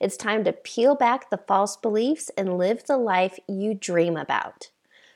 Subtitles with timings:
[0.00, 4.70] It's time to peel back the false beliefs and live the life you dream about.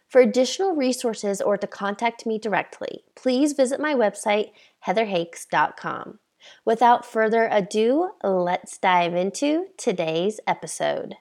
[0.08, 4.52] For additional resources or to contact me directly, please visit my website,
[4.86, 6.20] heatherhakes.com.
[6.64, 11.16] Without further ado, let's dive into today's episode.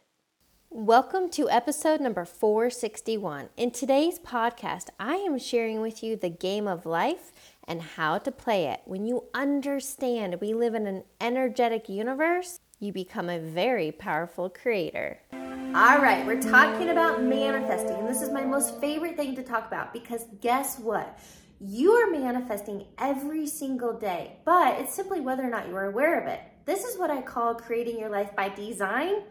[0.69, 3.47] Welcome to episode number 461.
[3.55, 7.31] In today's podcast, I am sharing with you the game of life
[7.65, 8.81] and how to play it.
[8.83, 15.19] When you understand we live in an energetic universe, you become a very powerful creator.
[15.33, 19.67] All right, we're talking about manifesting, and this is my most favorite thing to talk
[19.67, 21.19] about because guess what?
[21.59, 26.19] You are manifesting every single day, but it's simply whether or not you are aware
[26.21, 26.41] of it.
[26.65, 29.23] This is what I call creating your life by design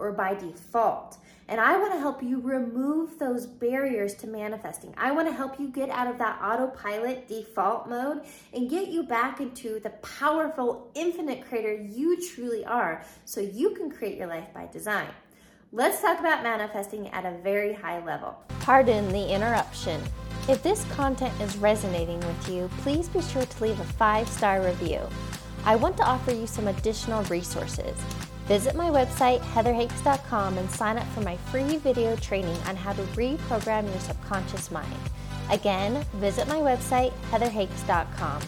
[0.00, 1.18] or by default.
[1.48, 4.94] And I want to help you remove those barriers to manifesting.
[4.96, 8.22] I want to help you get out of that autopilot default mode
[8.54, 13.90] and get you back into the powerful, infinite creator you truly are so you can
[13.90, 15.08] create your life by design.
[15.72, 18.36] Let's talk about manifesting at a very high level.
[18.60, 20.00] Pardon the interruption.
[20.48, 24.62] If this content is resonating with you, please be sure to leave a five star
[24.62, 25.00] review.
[25.64, 27.96] I want to offer you some additional resources.
[28.50, 33.02] Visit my website, heatherhakes.com, and sign up for my free video training on how to
[33.14, 34.92] reprogram your subconscious mind.
[35.52, 38.42] Again, visit my website, heatherhakes.com.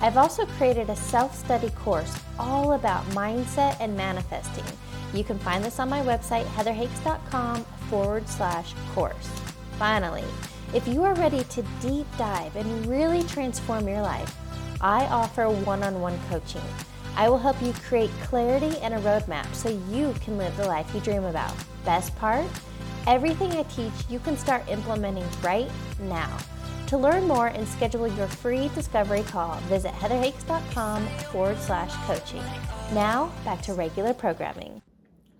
[0.00, 4.64] I've also created a self study course all about mindset and manifesting.
[5.12, 9.28] You can find this on my website, heatherhakes.com forward slash course.
[9.78, 10.24] Finally,
[10.72, 14.34] if you are ready to deep dive and really transform your life,
[14.80, 16.62] I offer one on one coaching.
[17.16, 20.94] I will help you create clarity and a roadmap so you can live the life
[20.94, 21.54] you dream about.
[21.84, 22.44] Best part?
[23.06, 26.36] Everything I teach you can start implementing right now.
[26.88, 32.42] To learn more and schedule your free discovery call, visit heatherhakes.com forward slash coaching.
[32.92, 34.82] Now, back to regular programming.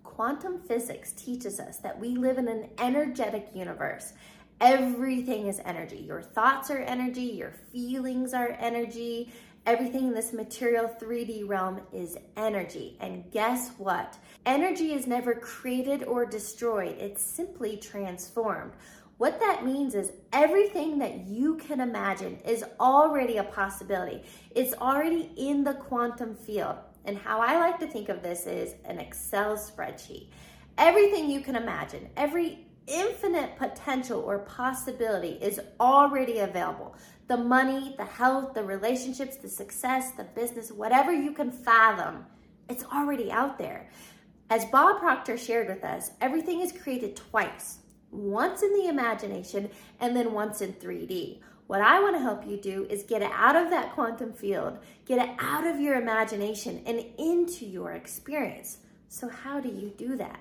[0.03, 4.13] Quantum physics teaches us that we live in an energetic universe.
[4.59, 5.97] Everything is energy.
[5.97, 9.31] Your thoughts are energy, your feelings are energy,
[9.67, 12.95] Everything in this material 3D realm is energy.
[13.01, 14.17] And guess what?
[14.45, 18.71] Energy is never created or destroyed, it's simply transformed.
[19.17, 24.23] What that means is everything that you can imagine is already a possibility.
[24.55, 26.77] It's already in the quantum field.
[27.03, 30.27] And how I like to think of this is an Excel spreadsheet.
[30.77, 36.95] Everything you can imagine, every infinite potential or possibility is already available
[37.27, 42.25] the money, the health, the relationships, the success, the business, whatever you can fathom,
[42.69, 43.89] it's already out there.
[44.49, 47.79] As Bob Proctor shared with us, everything is created twice
[48.11, 51.41] once in the imagination and then once in 3D.
[51.67, 54.79] What I want to help you do is get it out of that quantum field,
[55.05, 58.77] get it out of your imagination and into your experience.
[59.09, 60.39] So, how do you do that?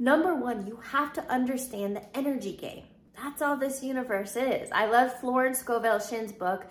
[0.00, 2.84] Number one, you have to understand the energy game.
[3.16, 4.70] That's all this universe is.
[4.70, 6.66] I love Florence Scovel Shinn's book,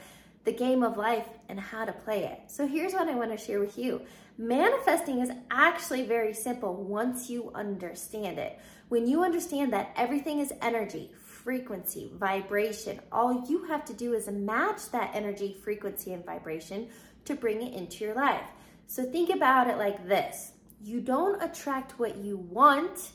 [0.45, 2.43] The Game of Life and How to Play It.
[2.47, 4.01] So here's what I want to share with you.
[4.37, 8.59] Manifesting is actually very simple once you understand it.
[8.87, 14.29] When you understand that everything is energy, frequency, vibration, all you have to do is
[14.29, 16.87] match that energy, frequency, and vibration
[17.25, 18.47] to bring it into your life.
[18.85, 23.11] So think about it like this you don't attract what you want,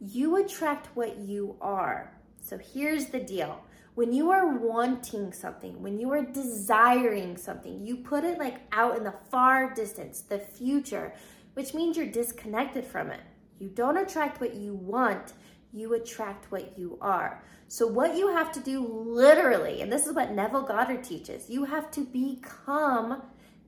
[0.00, 2.12] you attract what you are.
[2.40, 3.62] So here's the deal.
[3.94, 8.96] When you are wanting something, when you are desiring something, you put it like out
[8.96, 11.14] in the far distance, the future,
[11.54, 13.20] which means you're disconnected from it.
[13.58, 15.32] You don't attract what you want,
[15.72, 17.42] you attract what you are.
[17.68, 21.64] So, what you have to do literally, and this is what Neville Goddard teaches, you
[21.64, 23.22] have to become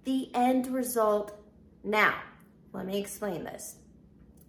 [0.05, 1.41] the end result
[1.83, 2.15] now.
[2.77, 3.77] Let me explain this.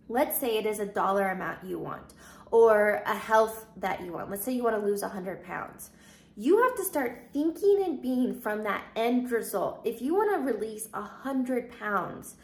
[0.09, 2.13] Let's say it is a dollar amount you want
[2.51, 4.29] or a health that you want.
[4.29, 5.91] Let's say you want to lose 100 pounds.
[6.35, 9.81] You have to start thinking and being from that end result.
[9.85, 12.35] If you want to release 100 pounds,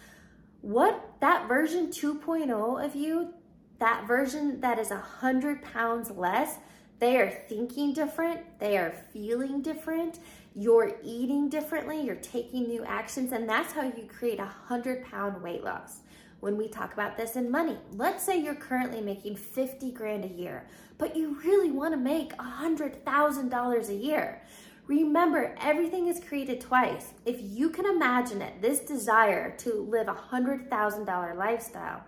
[0.61, 3.33] what that version 2.0 of you,
[3.79, 6.57] that version that is 100 pounds less,
[6.99, 10.19] they are thinking different, they are feeling different,
[10.55, 15.41] you're eating differently, you're taking new actions, and that's how you create a 100 pound
[15.41, 15.99] weight loss.
[16.39, 17.77] when we talk about this in money.
[17.93, 20.67] Let's say you're currently making 50 grand a year,
[20.97, 24.41] but you really want to make a $100,000 a year.
[24.87, 27.13] Remember, everything is created twice.
[27.25, 32.03] If you can imagine it, this desire to live a $100,000 lifestyle,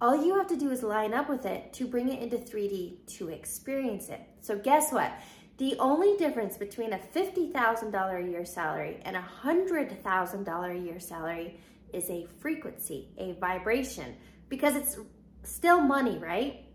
[0.00, 3.04] all you have to do is line up with it to bring it into 3D
[3.16, 4.20] to experience it.
[4.42, 5.10] So, guess what?
[5.58, 11.58] The only difference between a $50,000 a year salary and a $100,000 a year salary
[11.94, 14.16] is a frequency, a vibration,
[14.50, 14.98] because it's
[15.44, 16.66] still money, right?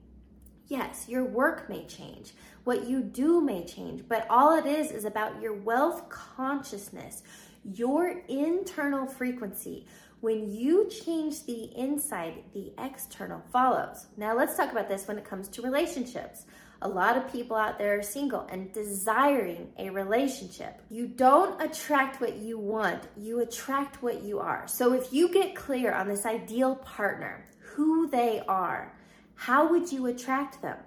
[0.67, 2.31] Yes, your work may change,
[2.63, 7.21] what you do may change, but all it is is about your wealth consciousness,
[7.63, 9.85] your internal frequency.
[10.21, 14.07] When you change the inside, the external follows.
[14.17, 16.45] Now, let's talk about this when it comes to relationships.
[16.83, 20.81] A lot of people out there are single and desiring a relationship.
[20.89, 24.67] You don't attract what you want, you attract what you are.
[24.67, 28.93] So, if you get clear on this ideal partner, who they are,
[29.35, 30.77] how would you attract them?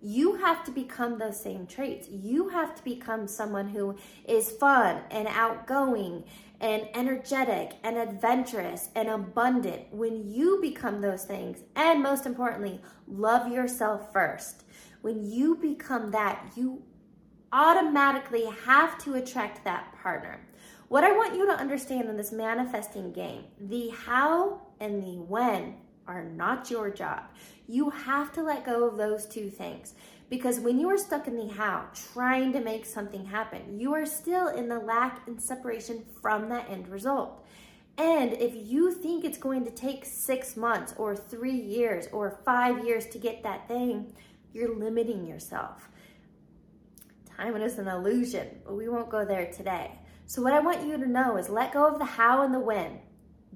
[0.00, 2.08] You have to become those same traits.
[2.08, 3.96] You have to become someone who
[4.26, 6.24] is fun and outgoing
[6.60, 9.92] and energetic and adventurous and abundant.
[9.92, 14.64] When you become those things, and most importantly, love yourself first,
[15.02, 16.82] when you become that, you
[17.52, 20.40] automatically have to attract that partner.
[20.88, 25.74] What I want you to understand in this manifesting game, the how and the when
[26.06, 27.24] are not your job.
[27.68, 29.94] You have to let go of those two things
[30.28, 34.06] because when you are stuck in the how, trying to make something happen, you are
[34.06, 37.44] still in the lack and separation from that end result.
[37.98, 42.84] And if you think it's going to take six months or three years or five
[42.84, 44.14] years to get that thing,
[44.52, 45.88] you're limiting yourself.
[47.36, 49.98] Time is an illusion, but we won't go there today.
[50.26, 52.60] So, what I want you to know is let go of the how and the
[52.60, 53.00] when.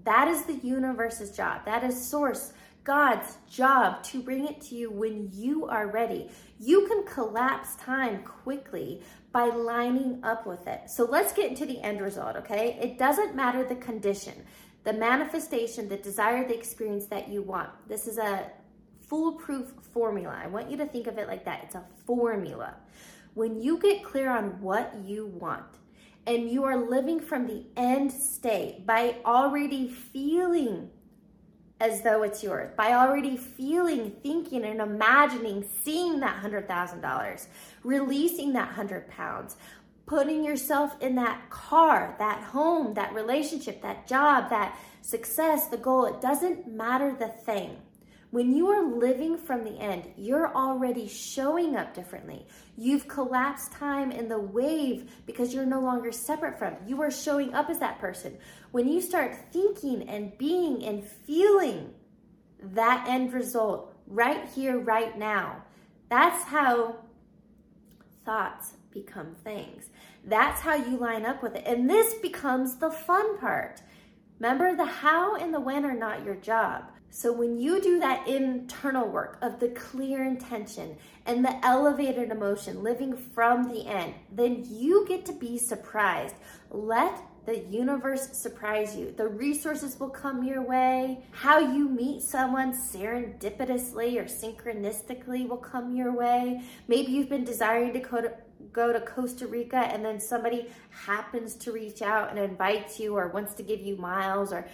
[0.04, 1.64] That is the universe's job.
[1.64, 2.52] That is source,
[2.84, 6.30] God's job to bring it to you when you are ready.
[6.60, 9.02] You can collapse time quickly
[9.32, 10.88] by lining up with it.
[10.88, 12.78] So let's get into the end result, okay?
[12.80, 14.44] It doesn't matter the condition,
[14.84, 17.70] the manifestation, the desire, the experience that you want.
[17.88, 18.50] This is a
[19.06, 20.38] foolproof formula.
[20.42, 21.62] I want you to think of it like that.
[21.64, 22.74] It's a formula.
[23.34, 25.64] When you get clear on what you want,
[26.26, 30.90] and you are living from the end state by already feeling
[31.80, 37.46] as though it's yours, by already feeling, thinking, and imagining seeing that $100,000,
[37.84, 39.56] releasing that 100 pounds,
[40.06, 46.06] putting yourself in that car, that home, that relationship, that job, that success, the goal.
[46.06, 47.76] It doesn't matter the thing.
[48.36, 52.46] When you are living from the end, you're already showing up differently.
[52.76, 56.74] You've collapsed time in the wave because you're no longer separate from.
[56.86, 58.36] You are showing up as that person.
[58.72, 61.94] When you start thinking and being and feeling
[62.60, 65.64] that end result right here, right now,
[66.10, 66.96] that's how
[68.26, 69.88] thoughts become things.
[70.26, 71.64] That's how you line up with it.
[71.66, 73.80] And this becomes the fun part.
[74.38, 76.90] Remember, the how and the when are not your job.
[77.16, 82.82] So when you do that internal work of the clear intention and the elevated emotion,
[82.82, 86.34] living from the end, then you get to be surprised.
[86.70, 89.14] Let the universe surprise you.
[89.16, 91.24] The resources will come your way.
[91.30, 96.60] How you meet someone serendipitously or synchronistically will come your way.
[96.86, 98.32] Maybe you've been desiring to go to
[98.72, 103.28] go to Costa Rica and then somebody happens to reach out and invites you or
[103.28, 104.66] wants to give you miles or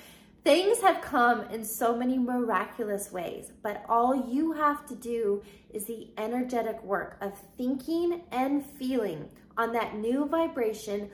[0.45, 5.85] Things have come in so many miraculous ways, but all you have to do is
[5.85, 11.11] the energetic work of thinking and feeling on that new vibration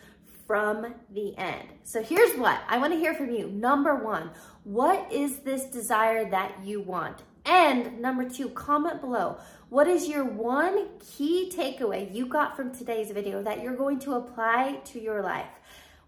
[0.47, 1.69] from the end.
[1.85, 3.49] So here's what I want to hear from you.
[3.49, 4.31] Number one,
[4.65, 7.23] what is this desire that you want?
[7.45, 9.37] And number two, comment below.
[9.69, 14.15] What is your one key takeaway you got from today's video that you're going to
[14.15, 15.51] apply to your life?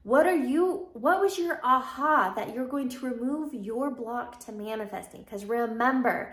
[0.02, 4.52] What are you, what was your aha that you're going to remove your block to
[4.52, 5.23] manifesting?
[5.25, 6.33] Because remember,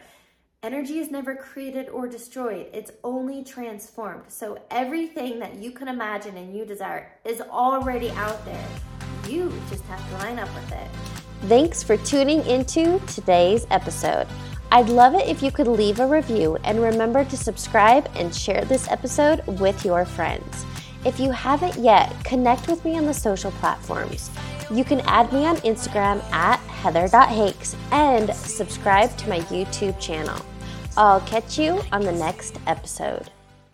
[0.63, 4.23] energy is never created or destroyed, it's only transformed.
[4.29, 8.67] So everything that you can imagine and you desire is already out there.
[9.27, 10.87] You just have to line up with it.
[11.49, 14.27] Thanks for tuning into today's episode.
[14.71, 18.63] I'd love it if you could leave a review and remember to subscribe and share
[18.63, 20.65] this episode with your friends.
[21.07, 24.29] If you haven't yet, connect with me on the social platforms.
[24.69, 30.45] You can add me on Instagram at heather.hakes and subscribe to my YouTube channel.
[30.97, 33.31] I'll catch you on the next episode.